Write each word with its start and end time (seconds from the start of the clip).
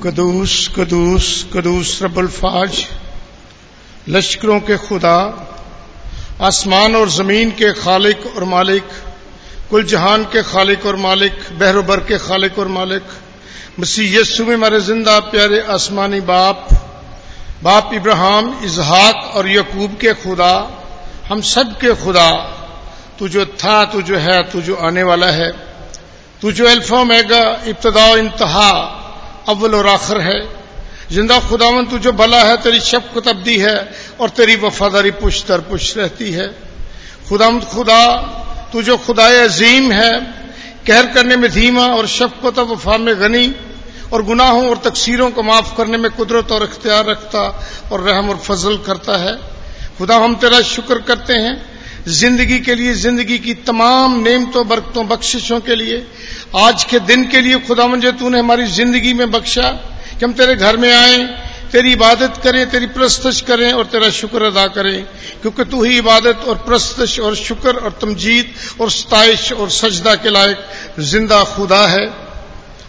कदूस 0.00 0.52
कदूस 0.76 1.26
कदूस 1.54 2.02
रबुल्फाज 2.02 2.84
लश्करों 4.08 4.60
के 4.60 4.76
खुदा, 4.76 5.18
आसमान 6.40 6.96
और 6.96 7.08
ज़मीन 7.08 7.50
के 7.50 7.72
खालिक 7.72 8.26
और 8.36 8.44
मालिक 8.44 8.84
कुल 9.70 9.84
जहान 9.84 10.24
के 10.24 10.42
खालिक 10.42 10.86
और 10.86 10.96
मालिक, 10.96 11.32
बहरोबर 11.52 12.00
के 12.00 12.18
खालिक 12.18 12.58
और 12.58 12.68
मालिक, 12.68 13.02
मसीह 13.80 14.20
यस्सु 14.20 14.44
में 14.44 14.54
हमारे 14.54 14.80
ज़िंदा 14.80 15.18
प्यारे 15.30 15.60
आसमानी 15.60 16.20
बाप 16.20 16.68
बाप 17.62 17.90
इब्राहिम 17.94 18.52
इजहाक 18.64 19.32
और 19.36 19.50
यकूब 19.50 19.96
के 20.00 20.14
खुदा, 20.14 20.54
हम 21.28 21.40
सब 21.40 21.78
के 21.78 21.94
खुदा, 21.94 22.30
तू 23.18 23.28
जो 23.28 23.46
था, 23.46 23.84
तू 23.84 24.02
जो 24.02 24.18
है, 24.18 24.42
तू 24.50 24.60
जो 24.60 24.76
आने 24.76 25.02
वाला 25.02 25.30
है, 25.30 25.50
तू 26.40 26.52
जो 26.52 26.68
अल्फ़ा 26.68 27.04
मेगा 27.04 27.44
इब्तदा 27.66 28.06
इंतहा 28.16 28.98
अव्वल 29.48 29.74
और 29.74 29.86
आखिर 29.86 30.20
है। 30.20 30.40
ज़िंदा 31.12 31.38
खुदावन 31.40 31.86
तू 31.86 31.98
जो 31.98 32.12
भला 32.12 32.40
है, 32.42 32.56
तेरी 32.56 32.80
शफकत 32.80 33.28
अब्दी 33.28 33.58
है 33.58 33.76
और 34.20 34.30
तेरी 34.30 34.56
वफादारी 34.56 35.10
पुश 35.10 35.44
दर 35.46 35.60
पुश 35.60 35.96
रहती 35.96 36.30
है। 36.30 36.46
खुदाम 37.28 37.60
खुदा, 37.60 38.16
तू 38.72 38.82
जो 38.82 38.96
खुदाए 38.96 39.36
अजीम 39.38 39.92
है, 39.92 40.12
कहर 40.86 41.06
करने 41.06 41.36
में 41.36 41.50
धीमा 41.50 41.86
और 41.86 42.06
शफकत 42.06 42.58
वफा 42.58 42.96
में 42.96 43.20
गनी 43.20 43.54
और 44.12 44.22
गुनाहों 44.22 44.68
और 44.68 44.76
तकसीरों 44.76 45.30
को 45.30 45.42
माफ़ 45.42 45.76
करने 45.76 45.96
में 45.96 46.10
कुदरत 46.10 46.52
और 46.52 46.62
इख्तियार 46.62 47.04
रखता 47.06 47.42
और 47.92 48.00
रहम 48.00 48.30
और 48.30 48.36
फजल 48.36 48.76
करता 48.76 49.16
है। 49.16 49.36
खुदा, 49.98 50.16
हम 50.16 50.34
तेरा 50.34 50.60
शुक्र 50.60 50.98
करते 51.00 51.32
हैं 51.32 51.71
ज़िंदगी 52.08 52.58
के 52.58 52.74
लिए, 52.74 52.94
ज़िंदगी 52.94 53.38
की 53.38 53.54
तमाम 53.54 54.18
नेमतों, 54.22 54.68
बरकतों, 54.68 55.06
बख्शिशों 55.08 55.60
के 55.60 55.74
लिए, 55.74 56.06
आज 56.56 56.84
के 56.84 56.98
दिन 57.00 57.24
के 57.28 57.40
लिए 57.40 57.58
खुदा 57.58 57.86
मुझे 57.86 58.12
तूने 58.12 58.38
हमारी 58.38 58.66
ज़िंदगी 58.66 59.12
में 59.12 59.30
बख्शा, 59.30 59.68
कि 60.18 60.24
हम 60.24 60.32
तेरे 60.32 60.54
घर 60.56 60.76
में 60.76 60.92
आए, 60.92 61.18
तेरी 61.72 61.92
इबादत 61.92 62.40
करें, 62.44 62.70
तेरी 62.70 62.86
प्रस्तश 62.86 63.40
करें 63.40 63.72
और 63.72 63.86
तेरा 63.86 64.10
शुक्र 64.10 64.42
अदा 64.42 64.66
करें, 64.66 65.02
क्योंकि 65.42 65.64
तू 65.64 65.82
ही 65.84 65.98
इबादत 65.98 66.44
और 66.48 66.54
प्रस्तश 66.56 67.18
और 67.20 67.36
शुक्र 67.36 67.76
और 67.76 67.98
तमजीद 68.00 68.54
और 68.80 68.90
सताइश 68.90 69.52
और 69.52 69.70
सजदा 69.70 70.14
के 70.14 70.30
लायक 70.30 70.58
ज़िंदा 71.00 71.42
खुदा 71.44 71.86
है। 71.86 72.06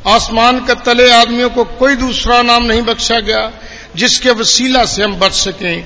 आसमान 0.07 0.59
का 0.65 0.73
तले 0.73 1.09
आदमियों 1.11 1.49
को 1.49 1.63
कोई 1.63 1.95
दूसरा 1.95 2.41
नाम 2.41 2.63
नहीं 2.63 2.81
बख्शा 2.81 3.19
गया, 3.19 3.51
जिसके 3.95 4.31
वसीला 4.31 4.85
से 4.85 5.03
हम 5.03 5.15
बच 5.15 5.33
सकें। 5.33 5.85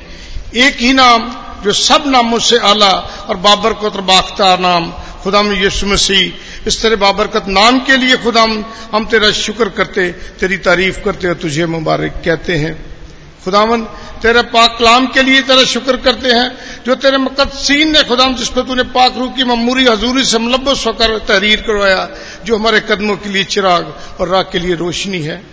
एक 0.55 0.78
ही 0.78 0.94
नाम 0.94 1.30
जो 1.63 1.73
सब 1.73 2.03
नामों 2.08 2.39
से 2.39 2.58
आला 2.58 2.89
और 3.30 3.38
बाबरकत 3.38 4.00
बाख्ता 4.00 4.55
नाम, 4.55 4.91
खुदाम 5.23 5.52
यीशु 5.52 5.88
मसीह, 5.88 6.67
इस 6.67 6.81
तरह 6.81 6.95
बाबरकत 6.95 7.47
नाम 7.47 7.80
के 7.80 7.97
लिए 7.97 8.17
खुदाम, 8.17 8.66
हम 8.94 9.05
तेरा 9.05 9.31
शुक्र 9.31 9.69
करते, 9.69 10.11
तेरी 10.11 10.58
तारीफ़ 10.58 10.99
करते 10.99 11.27
और 11.27 11.33
तुझे 11.33 11.66
मुबारक 11.66 12.22
कहते 12.25 12.58
हैं। 12.58 12.97
खुदावन, 13.45 13.81
तेरे 14.22 14.41
पाक 14.41 14.77
कलाम 14.80 15.08
के 15.08 15.23
लिए 15.23 15.41
तेरा 15.41 15.64
शुक्र 15.64 15.97
करते 15.97 16.31
हैं, 16.31 16.58
जो 16.86 16.95
तेरे 16.95 17.17
मुकदसीन 17.17 17.92
ने 17.92 18.03
खुदाम 18.03 18.36
जिसको 18.36 18.61
तूने 18.61 18.83
पाक 18.83 19.17
रू 19.17 19.30
की 19.30 19.44
ममूरी 19.44 19.86
हजूरी 19.86 20.25
से 20.25 20.38
मुलबस 20.38 20.83
होकर 20.88 21.17
तहरीर 21.17 21.61
करवाया, 21.61 22.09
जो 22.45 22.58
हमारे 22.58 22.80
कदमों 22.80 23.16
के 23.17 23.30
लिए 23.30 23.44
चिराग 23.44 23.94
और 24.19 24.27
राह 24.27 24.42
के 24.42 24.59
लिए 24.59 24.75
रोशनी 24.75 25.19
है। 25.19 25.44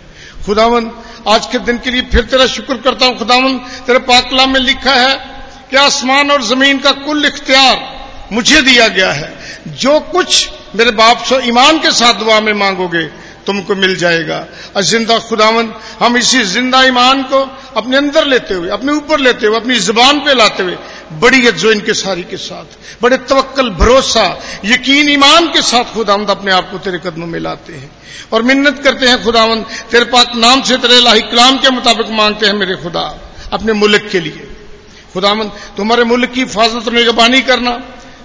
खुदावन, 0.45 0.91
आज 1.27 1.45
के 1.45 1.59
दिन 1.59 1.77
के 1.77 1.91
लिए 1.91 2.01
फिर 2.01 2.23
तेरा 2.23 2.45
शुक्र 2.45 2.77
करता 2.77 3.05
हूँ। 3.05 3.17
खुदावन, 3.17 3.57
तेरे 3.57 3.99
पाक 3.99 4.29
कलाम 4.29 4.53
में 4.53 4.59
लिखा 4.59 4.93
है 4.93 5.34
कि 5.71 5.77
आसमान 5.77 6.31
और 6.31 6.43
ज़मीन 6.43 6.79
का 6.79 6.91
कुल 6.91 7.25
इख्तियार 7.25 7.93
मुझे 8.31 8.61
दिया 8.61 8.87
गया 8.87 9.11
है। 9.11 9.33
जो 9.67 9.99
कुछ 9.99 10.49
मेरे 10.75 10.91
बाप 10.91 11.23
से 11.23 11.35
ईमान 11.47 11.79
के 11.79 11.91
साथ 11.91 12.13
दुआ 12.13 12.39
में 12.39 12.53
मांगोगे, 12.53 13.03
तुमको 13.45 13.75
मिल 13.75 13.95
जाएगा। 13.95 14.47
और 14.75 14.81
ज़िंदा 14.81 15.19
खुदावन 15.19 15.73
हम 15.99 16.17
इसी 16.17 16.43
ज़िंदा 16.43 16.83
ईमान 16.83 17.23
को 17.23 17.41
अपने 17.77 17.97
अंदर 17.97 18.25
लेते 18.25 18.53
हुए, 18.53 18.69
अपने 18.69 18.93
ऊपर 18.93 19.19
लेते 19.19 19.47
हुए, 19.47 19.55
अपनी 19.55 19.75
ज़ुबान 19.75 20.19
पे 20.19 20.33
लाते 20.33 20.63
हुए, 20.63 20.77
बड़ी 21.13 21.51
जो 21.51 21.71
इनके 21.71 21.93
सारी 21.93 22.23
के 22.23 22.37
साथ, 22.37 22.65
बड़े 23.01 23.17
तवक्कल, 23.17 23.69
भरोसा, 23.69 24.41
यकीन 24.65 25.09
ईमान 25.09 25.47
के 25.47 25.61
साथ 25.61 25.93
खुदावंद 25.93 26.29
अपने 26.29 26.51
आप 26.51 26.71
को 26.71 26.77
तेरे 26.77 26.97
कदमों 26.97 27.27
में 27.27 27.39
लाते 27.39 27.73
हैं। 27.73 27.91
और 28.33 28.41
मिन्नत 28.41 28.81
करते 28.83 29.07
हैं 29.07 29.23
खुदावंद, 29.23 29.65
तेरे 29.91 30.05
पाक 30.05 30.35
नाम 30.35 30.61
से, 30.61 30.77
तेरे 30.77 30.99
लाही 31.01 31.21
कलाम 31.21 31.57
के 31.57 31.69
मुताबिक 31.69 32.09
मांगते 32.09 32.45
हैं 32.45 32.53
मेरे 32.53 32.75
खुदा, 32.75 33.19
अपने 33.53 33.73
मुल्क 33.73 34.09
के 34.11 34.19
लिए। 34.19 34.54
खुदामंद, 35.15 35.51
तुम्हारे 35.77 36.03
मुल्क 36.03 36.29
की 36.29 36.39
हिफाजत 36.39 36.91
निगबानी 36.91 37.41
करना, 37.41 37.71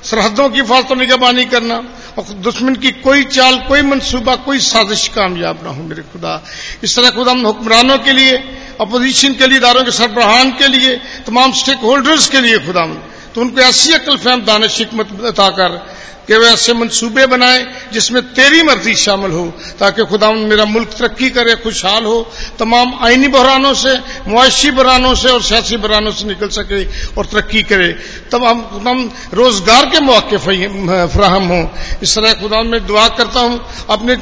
सरहदों 0.03 0.51
की 0.51 0.61
हिफाजत 0.61 0.93
निगबानी 0.93 1.45
करना, 1.45 1.77
और 2.19 2.25
दुश्मन 2.25 2.75
की 2.75 2.91
कोई 2.91 3.25
चाल, 3.25 3.59
कोई 3.69 3.83
मंसूबा 3.83 4.35
कोई 4.37 4.59
साजिश 4.59 5.09
कामयाब 5.09 5.61
ना 5.63 5.71
हो 5.71 5.83
मेरे 5.83 6.03
खुदा। 6.03 6.43
इस 6.83 6.97
तरह 6.97 7.11
खुदा 7.11 7.33
हुक्मरानों 7.33 7.99
के 7.99 8.13
लिए 8.13 8.33
अपोजिशन 8.81 9.35
के 9.35 9.47
लिए, 9.47 9.59
इदारों 9.59 9.85
के 9.85 9.91
सरबराहान 9.91 10.51
के 10.51 10.69
लिए, 10.69 10.97
तमाम 11.27 11.53
स्टेक 11.53 11.79
होल्डर्स 11.79 12.29
के 12.29 12.41
लिए 12.41 12.59
खुदा 12.59 12.85
तो 13.35 13.41
उनको 13.41 13.61
ऐसी 13.63 13.93
अकल 13.95 14.17
फहम 14.19 14.45
दानिश 14.45 14.79
हिकमत 14.79 15.09
अता 15.27 15.49
कर, 15.53 15.73
कि 16.27 16.37
वे 16.37 16.47
ऐसे 16.49 16.73
मंसूबे 16.75 17.27
बनाए 17.27 17.91
जिसमें 17.93 18.23
तेरी 18.35 18.63
मर्ज़ी 18.63 18.95
शामिल 18.97 19.31
हो, 19.33 19.45
ताकि 19.79 20.05
खुदा 20.07 20.31
मेरा 20.47 20.65
मुल्क 20.65 20.89
तरक्की 20.91 21.31
करे, 21.31 21.55
खुशहाल 21.57 22.05
हो, 22.05 22.19
तमाम 22.59 22.95
आइनी 23.03 23.29
बहरानों 23.29 23.75
से 23.75 23.97
मुआशी 24.29 24.71
बहरानों 24.71 25.15
से 25.15 25.29
और 25.29 25.43
सियासी 25.43 25.77
बहरानों 25.79 26.13
से 26.13 26.27
निकल 26.27 26.49
सके 26.51 26.85
और 27.15 27.27
तरक्की 27.27 27.63
करे। 27.65 27.89
हम 28.31 28.63
खुदा 28.71 28.93
रोज़गार 29.35 29.87
के 29.91 30.01
मौके 30.01 30.37
फ्राहम 31.09 31.49
हो। 31.49 31.61
इस 32.03 32.15
तरह 32.15 32.33
खुदा 32.41 32.63
में 32.63 32.87
दुआ 32.87 33.09
करता 33.11 33.41
हूँ, 33.41 33.61
अपने 33.91 34.17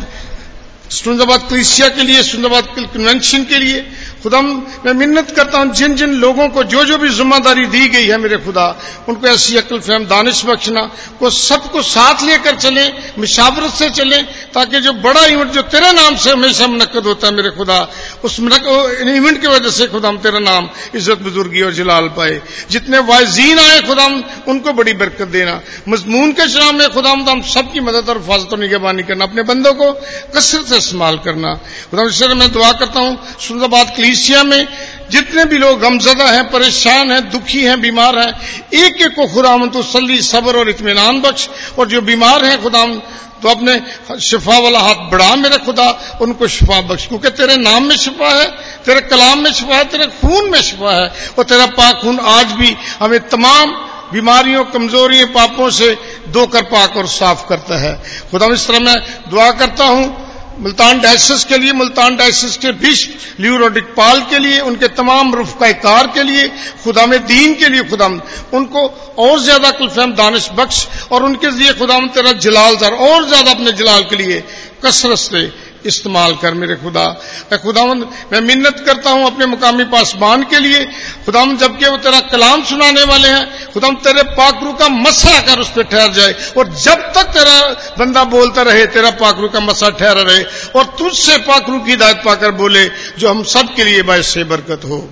सुंदरबाद 0.91 1.41
क्लिसिया 1.49 1.89
के 1.89 2.03
लिए 2.03 2.23
सुंदरबाद 2.25 2.65
कन्वेंशन 2.89 3.45
के 3.45 3.59
लिए 3.59 3.81
खुदा 4.23 4.41
मैं 4.43 4.93
मिन्नत 4.95 5.31
करता 5.31 5.59
हूँ 5.59 5.73
जिन 5.75 5.95
जिन 5.97 6.13
लोगों 6.17 6.49
को 6.49 6.63
जो 6.65 6.85
जो 6.85 6.97
भी 6.99 7.09
ज़िम्मेदारी 7.11 7.65
दी 7.67 7.89
गई 7.89 8.07
है 8.07 8.17
मेरे 8.19 8.37
खुदा, 8.39 8.67
उनको 9.09 9.27
ऐसी 9.29 9.57
अकल 9.57 9.79
फहम 9.79 10.05
दानिश 10.07 10.45
बख्शना 10.45 10.83
को 11.21 11.31
सबको 11.31 11.83
साथ 11.85 12.23
लेकर 12.25 12.57
चले, 12.57 12.87
मिशावरत 13.19 13.73
से 13.73 13.91
चले, 13.91 14.23
ताकि 14.51 14.81
जो 14.81 14.93
बड़ा 14.99 15.25
इवेंट 15.27 15.53
जो 15.53 15.63
तेरे 15.65 15.93
नाम 15.93 16.17
से 16.17 16.31
हमेशा 16.31 16.67
मनकद 16.69 17.07
होता 17.07 17.27
है 17.27 17.35
मेरे 17.35 17.51
खुदा, 17.53 17.79
उस 18.25 18.41
इवेंट 18.41 19.41
की 19.41 19.47
वजह 19.47 19.71
से 19.71 19.87
खुदा 19.87 20.13
तेरा 20.19 20.39
नाम 20.41 20.69
इज़्ज़त 20.95 21.19
बुजुर्गी 21.21 21.63
और 21.63 21.73
जलाल 21.75 22.09
पाए। 22.17 22.41
जितने 22.71 22.99
वायजीन 23.05 23.59
आए 23.61 23.81
खुदा 23.83 24.07
उनको 24.49 24.73
बड़ी 24.73 24.93
बरकत 24.95 25.29
देना। 25.29 25.61
मजमून 25.89 26.33
के 26.33 26.49
शराब 26.49 26.75
में 26.75 26.89
खुदा 26.91 27.11
हम 27.11 27.43
सबकी 27.45 27.81
मदद 27.81 28.09
और 28.09 28.19
हिफाजत 28.19 28.53
और 28.53 28.59
निगहबानी 28.59 29.03
करना, 29.05 29.25
अपने 29.25 29.43
बंदों 29.45 29.75
को 29.75 29.93
कसरत 30.35 30.67
से 30.67 30.77
इस्तेमाल 30.79 31.19
करना। 31.25 31.55
खुदा 31.91 32.35
मैं 32.35 32.51
दुआ 32.53 32.73
करता 32.75 33.01
हूँ 33.01 33.19
सुंदरबाद 33.39 33.93
कलीसिया 34.09 34.43
में 34.43 34.69
जितने 35.11 35.45
भी 35.45 35.59
लोग 35.59 35.81
गमजदा 35.81 36.25
हैं, 36.25 36.45
परेशान 36.51 37.13
हैं, 37.13 37.31
दुखी 37.31 37.63
हैं, 37.65 37.81
बीमार 37.81 38.19
हैं, 38.19 38.33
एक 38.75 39.03
एक 39.03 39.15
को 39.17 39.27
खुदाम 39.27 39.69
तो 39.69 39.83
सली 39.83 40.23
सबर 40.23 40.57
और 40.57 40.69
इतमान 40.69 41.21
बख्श। 41.21 41.49
और 41.79 41.89
जो 41.89 42.01
बीमार 42.01 42.45
हैं 42.45 42.63
खुदाम 42.63 42.95
तो 43.43 43.49
अपने 43.49 43.81
शिफा 44.21 44.59
वाला 44.59 44.79
हाथ 44.79 45.11
बढ़ा 45.11 45.35
मेरे 45.37 45.59
खुदा, 45.59 46.19
उनको 46.21 46.49
शिफा 46.49 46.81
बख्श। 46.81 47.07
क्योंकि 47.07 47.31
तेरे 47.31 47.57
नाम 47.57 47.85
में 47.85 47.97
शिफा 47.97 48.29
है, 48.29 48.47
तेरे 48.85 49.01
कलाम 49.01 49.39
में 49.39 49.53
शिफा 49.53 49.77
है, 49.77 49.85
तेरे 49.85 50.07
खून 50.07 50.51
में 50.51 50.63
शिफा 50.63 50.93
है, 50.93 51.09
और 51.39 51.45
तेरा 51.45 51.67
पाक 51.67 52.01
खून 52.03 52.19
आज 52.21 52.53
भी 52.53 52.77
हमें 53.01 53.29
तमाम 53.29 53.71
बीमारियों, 54.13 54.65
कमजोरियों, 54.65 55.27
पापों 55.29 55.71
से 55.71 55.97
दो 56.29 56.47
कर 56.47 56.63
पाक 56.63 56.97
और 56.97 57.07
साफ़ 57.07 57.49
करता 57.49 57.79
है। 57.79 57.95
खुदा, 58.31 58.47
इस 58.47 58.67
तरह 58.67 58.81
मैं 58.81 58.97
दुआ 59.31 59.51
करता 59.51 59.85
हूँ 59.85 60.28
मुल्तान 60.61 61.01
डायसिस 61.01 61.45
के 61.45 61.59
लिए, 61.59 61.73
मुल्तान 61.73 62.17
डायसिस 62.17 62.57
के 62.57 62.73
बीच 62.75 63.09
ल्यूरोडिक 63.41 63.85
पाल 63.95 64.21
के 64.21 64.39
लिए, 64.39 64.61
उनके 64.61 64.89
तमाम 64.91 65.35
रुफकार 65.35 66.07
के 66.15 66.23
लिए 66.23 66.49
खुदाम 66.85 67.17
दीन 67.27 67.55
के 67.55 67.69
लिए 67.69 67.83
खुदाम, 67.83 68.21
उनको 68.55 68.87
और 69.19 69.39
ज़्यादा 69.41 69.71
कुलफहम 69.71 70.13
दानिश 70.15 70.49
बख्श 70.57 70.87
और 71.13 71.23
उनके 71.23 71.51
लिए 71.51 71.73
खुदाम 71.73 72.09
तेरा 72.09 72.33
जलाल 72.41 72.77
दर 72.77 72.95
और 73.09 73.25
ज़्यादा 73.29 73.51
अपने 73.51 73.73
जलाल 73.73 74.03
के 74.03 74.17
लिए 74.17 74.41
कसरत 74.85 75.19
से 75.19 75.47
इस्तेमाल 75.89 76.35
कर 76.35 76.55
मेरे 76.55 76.77
खुदा। 76.77 77.05
मैं 77.53 77.61
खुदावंद, 77.63 78.09
मैं 78.33 78.41
मिन्नत 78.41 78.83
करता 78.87 79.11
हूँ 79.11 79.27
अपने 79.27 79.47
मुकामी 79.47 79.85
पासबान 79.85 80.43
के 80.43 80.59
लिए। 80.59 80.85
खुदावंद, 81.27 81.59
जबकि 81.59 81.87
वो 81.87 81.97
तेरा 81.97 82.21
कलाम 82.21 82.65
सुनाने 82.65 83.03
वाले 83.03 83.29
हैं, 83.29 83.73
खुदावंद, 83.73 83.99
तेरे 83.99 84.23
पाकरू 84.23 84.73
का 84.73 84.89
मसा 84.89 85.41
कर 85.41 85.61
उस 85.61 85.69
पर 85.69 85.83
ठहर 85.83 86.13
जाए, 86.13 86.35
और 86.59 86.75
जब 86.75 87.13
तक 87.13 87.23
तेरा 87.23 87.61
बंदा 87.99 88.25
बोलता 88.25 88.63
रहे, 88.63 88.87
तेरा 88.87 89.11
पाकरू 89.11 89.49
का 89.49 89.61
मसा 89.61 89.91
ठहरा 89.91 90.23
रहे, 90.23 90.43
और 90.77 90.85
तुझसे 90.99 91.39
पाकरू 91.39 91.79
की 91.79 91.91
हिदायत 91.91 92.17
पाकर 92.17 92.51
बोले, 92.51 92.89
जो 93.19 93.31
हम 93.31 93.43
सब 93.43 93.75
के 93.75 93.85
लिए 93.85 94.03
बायस 94.03 94.27
से 94.27 94.45
बरकत 94.45 94.85
हो। 94.85 95.11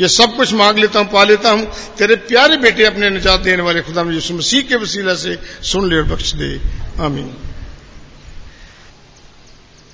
ये 0.00 0.08
सब 0.08 0.36
कुछ 0.36 0.52
मांग 0.52 0.78
लेता 0.78 0.98
हूँ, 0.98 1.08
पा 1.10 1.24
लेता 1.24 1.50
हूँ। 1.50 1.66
तेरे 1.98 2.16
प्यारे 2.16 2.56
बेटे 2.56 2.84
अपने 2.84 3.10
निजात 3.10 3.40
देने 3.40 3.62
वाले 3.62 3.80
खुदा 3.80 4.02
यीशु 4.02 4.34
मसीह 4.34 4.62
के 4.62 4.76
वसीला 4.76 5.14
से 5.14 5.38
सुन 5.62 5.90
ले 5.90 5.96
और 5.96 6.04
बख्श 6.04 6.32
दे। 6.32 6.60
आमीन। 7.00 7.34